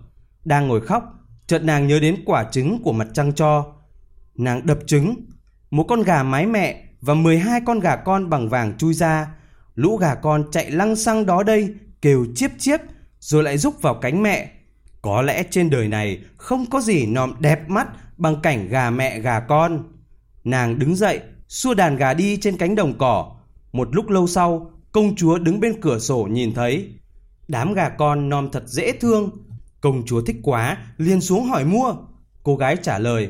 Đang 0.46 0.68
ngồi 0.68 0.82
khóc 0.82 1.20
Chợt 1.50 1.64
nàng 1.64 1.88
nhớ 1.88 2.00
đến 2.00 2.16
quả 2.26 2.44
trứng 2.52 2.84
của 2.84 2.94
mặt 2.94 3.08
trăng 3.14 3.34
cho. 3.34 3.66
Nàng 4.36 4.66
đập 4.66 4.80
trứng, 4.86 5.16
một 5.72 5.86
con 5.88 6.02
gà 6.02 6.24
mái 6.24 6.46
mẹ 6.46 6.84
và 7.02 7.14
12 7.14 7.62
con 7.66 7.80
gà 7.80 7.96
con 7.96 8.30
bằng 8.30 8.50
vàng 8.50 8.78
chui 8.78 8.94
ra. 8.94 9.28
Lũ 9.76 9.98
gà 9.98 10.16
con 10.16 10.44
chạy 10.52 10.72
lăng 10.72 10.96
xăng 10.96 11.26
đó 11.26 11.44
đây, 11.44 11.74
kêu 12.02 12.26
chiếp 12.36 12.52
chiếp, 12.60 12.80
rồi 13.30 13.44
lại 13.44 13.58
rúc 13.58 13.82
vào 13.82 13.94
cánh 13.94 14.24
mẹ. 14.24 14.52
Có 15.02 15.22
lẽ 15.22 15.44
trên 15.52 15.70
đời 15.70 15.88
này 15.88 16.20
không 16.38 16.66
có 16.66 16.82
gì 16.82 17.06
nòm 17.06 17.34
đẹp 17.40 17.70
mắt 17.70 17.88
bằng 18.18 18.42
cảnh 18.42 18.68
gà 18.68 18.90
mẹ 18.90 19.20
gà 19.20 19.40
con. 19.40 19.84
Nàng 20.44 20.80
đứng 20.80 20.96
dậy, 20.96 21.20
xua 21.48 21.74
đàn 21.74 21.96
gà 21.96 22.14
đi 22.14 22.38
trên 22.38 22.58
cánh 22.58 22.76
đồng 22.76 22.98
cỏ. 22.98 23.36
Một 23.72 23.88
lúc 23.92 24.10
lâu 24.10 24.28
sau, 24.28 24.72
công 24.92 25.16
chúa 25.16 25.38
đứng 25.38 25.60
bên 25.60 25.82
cửa 25.82 26.00
sổ 26.00 26.28
nhìn 26.32 26.54
thấy. 26.54 26.90
Đám 27.48 27.74
gà 27.74 27.90
con 27.90 28.30
nom 28.30 28.52
thật 28.52 28.64
dễ 28.68 28.92
thương, 28.92 29.30
Công 29.82 30.06
chúa 30.06 30.22
thích 30.22 30.38
quá, 30.44 30.78
liền 30.98 31.22
xuống 31.22 31.46
hỏi 31.46 31.66
mua. 31.66 31.96
Cô 32.44 32.56
gái 32.56 32.78
trả 32.84 33.00
lời, 33.00 33.30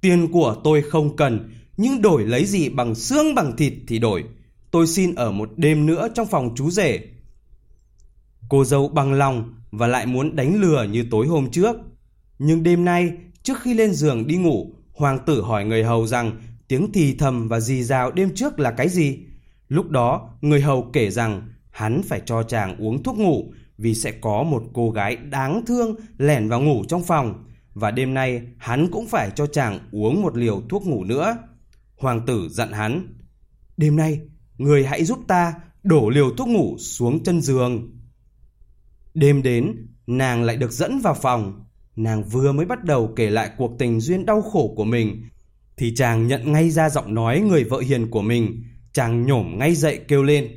tiền 0.00 0.32
của 0.32 0.56
tôi 0.64 0.82
không 0.82 1.16
cần, 1.16 1.50
nhưng 1.76 2.02
đổi 2.02 2.24
lấy 2.24 2.44
gì 2.44 2.68
bằng 2.68 2.94
xương 2.94 3.34
bằng 3.34 3.56
thịt 3.56 3.72
thì 3.88 3.98
đổi. 3.98 4.24
Tôi 4.70 4.86
xin 4.86 5.14
ở 5.14 5.32
một 5.32 5.50
đêm 5.56 5.86
nữa 5.86 6.08
trong 6.14 6.26
phòng 6.26 6.54
chú 6.56 6.70
rể. 6.70 7.00
Cô 8.48 8.64
dâu 8.64 8.88
bằng 8.88 9.12
lòng 9.12 9.54
và 9.70 9.86
lại 9.86 10.06
muốn 10.06 10.36
đánh 10.36 10.60
lừa 10.60 10.84
như 10.84 11.06
tối 11.10 11.26
hôm 11.26 11.50
trước. 11.50 11.76
Nhưng 12.38 12.62
đêm 12.62 12.84
nay, 12.84 13.12
trước 13.42 13.60
khi 13.60 13.74
lên 13.74 13.92
giường 13.92 14.26
đi 14.26 14.36
ngủ, 14.36 14.74
hoàng 14.92 15.18
tử 15.26 15.42
hỏi 15.42 15.64
người 15.64 15.84
hầu 15.84 16.06
rằng 16.06 16.40
tiếng 16.68 16.92
thì 16.92 17.14
thầm 17.18 17.48
và 17.48 17.60
rì 17.60 17.82
rào 17.82 18.10
đêm 18.10 18.34
trước 18.34 18.60
là 18.60 18.70
cái 18.70 18.88
gì. 18.88 19.18
Lúc 19.68 19.90
đó, 19.90 20.30
người 20.40 20.60
hầu 20.60 20.90
kể 20.92 21.10
rằng 21.10 21.48
hắn 21.70 22.02
phải 22.02 22.20
cho 22.26 22.42
chàng 22.42 22.76
uống 22.76 23.02
thuốc 23.02 23.18
ngủ 23.18 23.52
vì 23.78 23.94
sẽ 23.94 24.12
có 24.12 24.42
một 24.42 24.62
cô 24.72 24.90
gái 24.90 25.16
đáng 25.16 25.64
thương 25.66 25.96
lẻn 26.18 26.48
vào 26.48 26.60
ngủ 26.60 26.84
trong 26.88 27.04
phòng 27.04 27.44
và 27.74 27.90
đêm 27.90 28.14
nay 28.14 28.42
hắn 28.58 28.88
cũng 28.90 29.06
phải 29.06 29.30
cho 29.34 29.46
chàng 29.46 29.78
uống 29.92 30.22
một 30.22 30.36
liều 30.36 30.62
thuốc 30.68 30.86
ngủ 30.86 31.04
nữa. 31.04 31.36
Hoàng 31.96 32.26
tử 32.26 32.48
dặn 32.50 32.72
hắn, 32.72 33.14
đêm 33.76 33.96
nay 33.96 34.20
người 34.58 34.86
hãy 34.86 35.04
giúp 35.04 35.18
ta 35.28 35.54
đổ 35.82 36.08
liều 36.08 36.30
thuốc 36.30 36.48
ngủ 36.48 36.76
xuống 36.78 37.22
chân 37.24 37.40
giường. 37.40 37.90
Đêm 39.14 39.42
đến, 39.42 39.86
nàng 40.06 40.42
lại 40.42 40.56
được 40.56 40.72
dẫn 40.72 41.00
vào 41.00 41.14
phòng. 41.14 41.64
Nàng 41.96 42.24
vừa 42.24 42.52
mới 42.52 42.66
bắt 42.66 42.84
đầu 42.84 43.12
kể 43.16 43.30
lại 43.30 43.50
cuộc 43.58 43.78
tình 43.78 44.00
duyên 44.00 44.26
đau 44.26 44.42
khổ 44.42 44.74
của 44.76 44.84
mình, 44.84 45.24
thì 45.76 45.94
chàng 45.94 46.26
nhận 46.26 46.52
ngay 46.52 46.70
ra 46.70 46.90
giọng 46.90 47.14
nói 47.14 47.40
người 47.40 47.64
vợ 47.64 47.78
hiền 47.78 48.10
của 48.10 48.22
mình. 48.22 48.64
Chàng 48.92 49.26
nhổm 49.26 49.58
ngay 49.58 49.74
dậy 49.74 50.00
kêu 50.08 50.22
lên. 50.22 50.48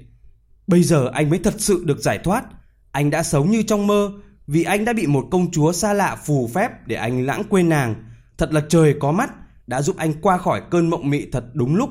Bây 0.68 0.84
giờ 0.84 1.10
anh 1.14 1.30
mới 1.30 1.40
thật 1.40 1.54
sự 1.58 1.84
được 1.86 2.00
giải 2.00 2.18
thoát. 2.18 2.46
Anh 2.92 3.10
đã 3.10 3.24
sống 3.24 3.52
như 3.52 3.64
trong 3.64 3.88
mơ 3.88 4.12
vì 4.48 4.64
anh 4.64 4.86
đã 4.86 4.94
bị 4.94 5.08
một 5.08 5.28
công 5.32 5.52
chúa 5.52 5.72
xa 5.72 5.94
lạ 5.94 6.16
phù 6.26 6.48
phép 6.48 6.88
để 6.88 6.96
anh 6.96 7.26
lãng 7.26 7.44
quên 7.50 7.70
nàng. 7.70 7.96
Thật 8.38 8.54
là 8.54 8.62
trời 8.70 8.96
có 9.00 9.12
mắt 9.12 9.30
đã 9.68 9.82
giúp 9.82 9.98
anh 9.98 10.14
qua 10.22 10.38
khỏi 10.38 10.62
cơn 10.72 10.90
mộng 10.90 11.10
mị 11.10 11.26
thật 11.32 11.46
đúng 11.54 11.76
lúc. 11.76 11.90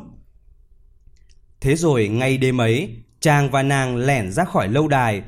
Thế 1.60 1.76
rồi 1.76 2.08
ngay 2.08 2.38
đêm 2.38 2.60
ấy, 2.60 2.96
chàng 3.20 3.50
và 3.50 3.62
nàng 3.62 3.96
lẻn 3.96 4.32
ra 4.32 4.44
khỏi 4.44 4.68
lâu 4.68 4.88
đài. 4.88 5.22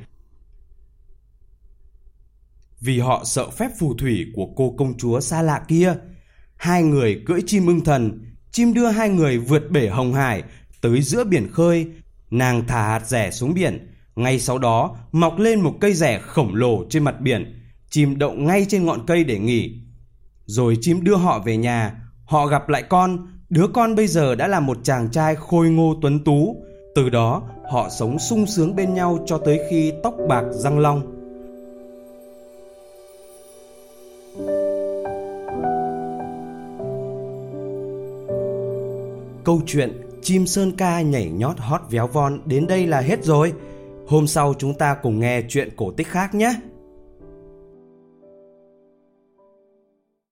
Vì 2.81 2.99
họ 2.99 3.23
sợ 3.25 3.51
phép 3.51 3.71
phù 3.79 3.95
thủy 3.95 4.27
của 4.35 4.47
cô 4.57 4.75
công 4.79 4.99
chúa 4.99 5.21
xa 5.21 5.43
lạ 5.43 5.63
kia, 5.69 5.95
hai 6.57 6.83
người 6.83 7.23
cưỡi 7.27 7.41
chim 7.47 7.67
ưng 7.67 7.85
thần, 7.85 8.25
chim 8.51 8.75
đưa 8.75 8.87
hai 8.87 9.09
người 9.09 9.39
vượt 9.39 9.71
bể 9.71 9.89
hồng 9.89 10.15
hải 10.15 10.43
tới 10.81 11.03
giữa 11.03 11.25
biển 11.25 11.49
khơi, 11.53 11.87
nàng 12.31 12.67
thả 12.67 12.83
hạt 12.83 13.07
rẻ 13.07 13.31
xuống 13.31 13.55
biển, 13.55 13.95
ngay 14.17 14.41
sau 14.41 14.59
đó, 14.59 14.97
mọc 15.13 15.39
lên 15.39 15.61
một 15.61 15.75
cây 15.81 15.95
rẻ 15.95 16.19
khổng 16.19 16.55
lồ 16.55 16.85
trên 16.91 17.05
mặt 17.05 17.21
biển, 17.21 17.63
chim 17.91 18.19
đậu 18.19 18.33
ngay 18.33 18.67
trên 18.69 18.87
ngọn 18.87 19.07
cây 19.07 19.25
để 19.25 19.39
nghỉ. 19.39 19.81
Rồi 20.47 20.79
chim 20.81 21.05
đưa 21.05 21.17
họ 21.17 21.39
về 21.39 21.57
nhà, 21.57 21.95
họ 22.25 22.47
gặp 22.47 22.69
lại 22.69 22.83
con, 22.83 23.27
đứa 23.51 23.67
con 23.75 23.95
bây 23.95 24.07
giờ 24.07 24.35
đã 24.35 24.49
là 24.49 24.61
một 24.61 24.79
chàng 24.83 25.11
trai 25.11 25.35
khôi 25.37 25.71
ngô 25.71 25.95
tuấn 26.03 26.25
tú. 26.25 26.57
Từ 26.95 27.09
đó, 27.09 27.43
họ 27.71 27.89
sống 27.99 28.19
sung 28.19 28.47
sướng 28.47 28.77
bên 28.77 28.95
nhau 28.95 29.25
cho 29.27 29.39
tới 29.39 29.61
khi 29.71 29.93
tóc 30.03 30.15
bạc 30.29 30.45
răng 30.51 30.79
long. 30.79 31.18
Câu 39.49 39.61
chuyện 39.67 40.01
Chim 40.23 40.47
Sơn 40.47 40.73
Ca 40.77 41.01
nhảy 41.01 41.31
nhót 41.31 41.59
hót 41.59 41.81
véo 41.91 42.07
von 42.07 42.41
đến 42.45 42.67
đây 42.67 42.87
là 42.87 43.01
hết 43.01 43.25
rồi. 43.25 43.53
Hôm 44.07 44.27
sau 44.27 44.55
chúng 44.59 44.75
ta 44.75 44.97
cùng 45.03 45.21
nghe 45.21 45.43
chuyện 45.49 45.69
cổ 45.77 45.91
tích 45.91 46.09
khác 46.09 46.35
nhé. 46.35 46.55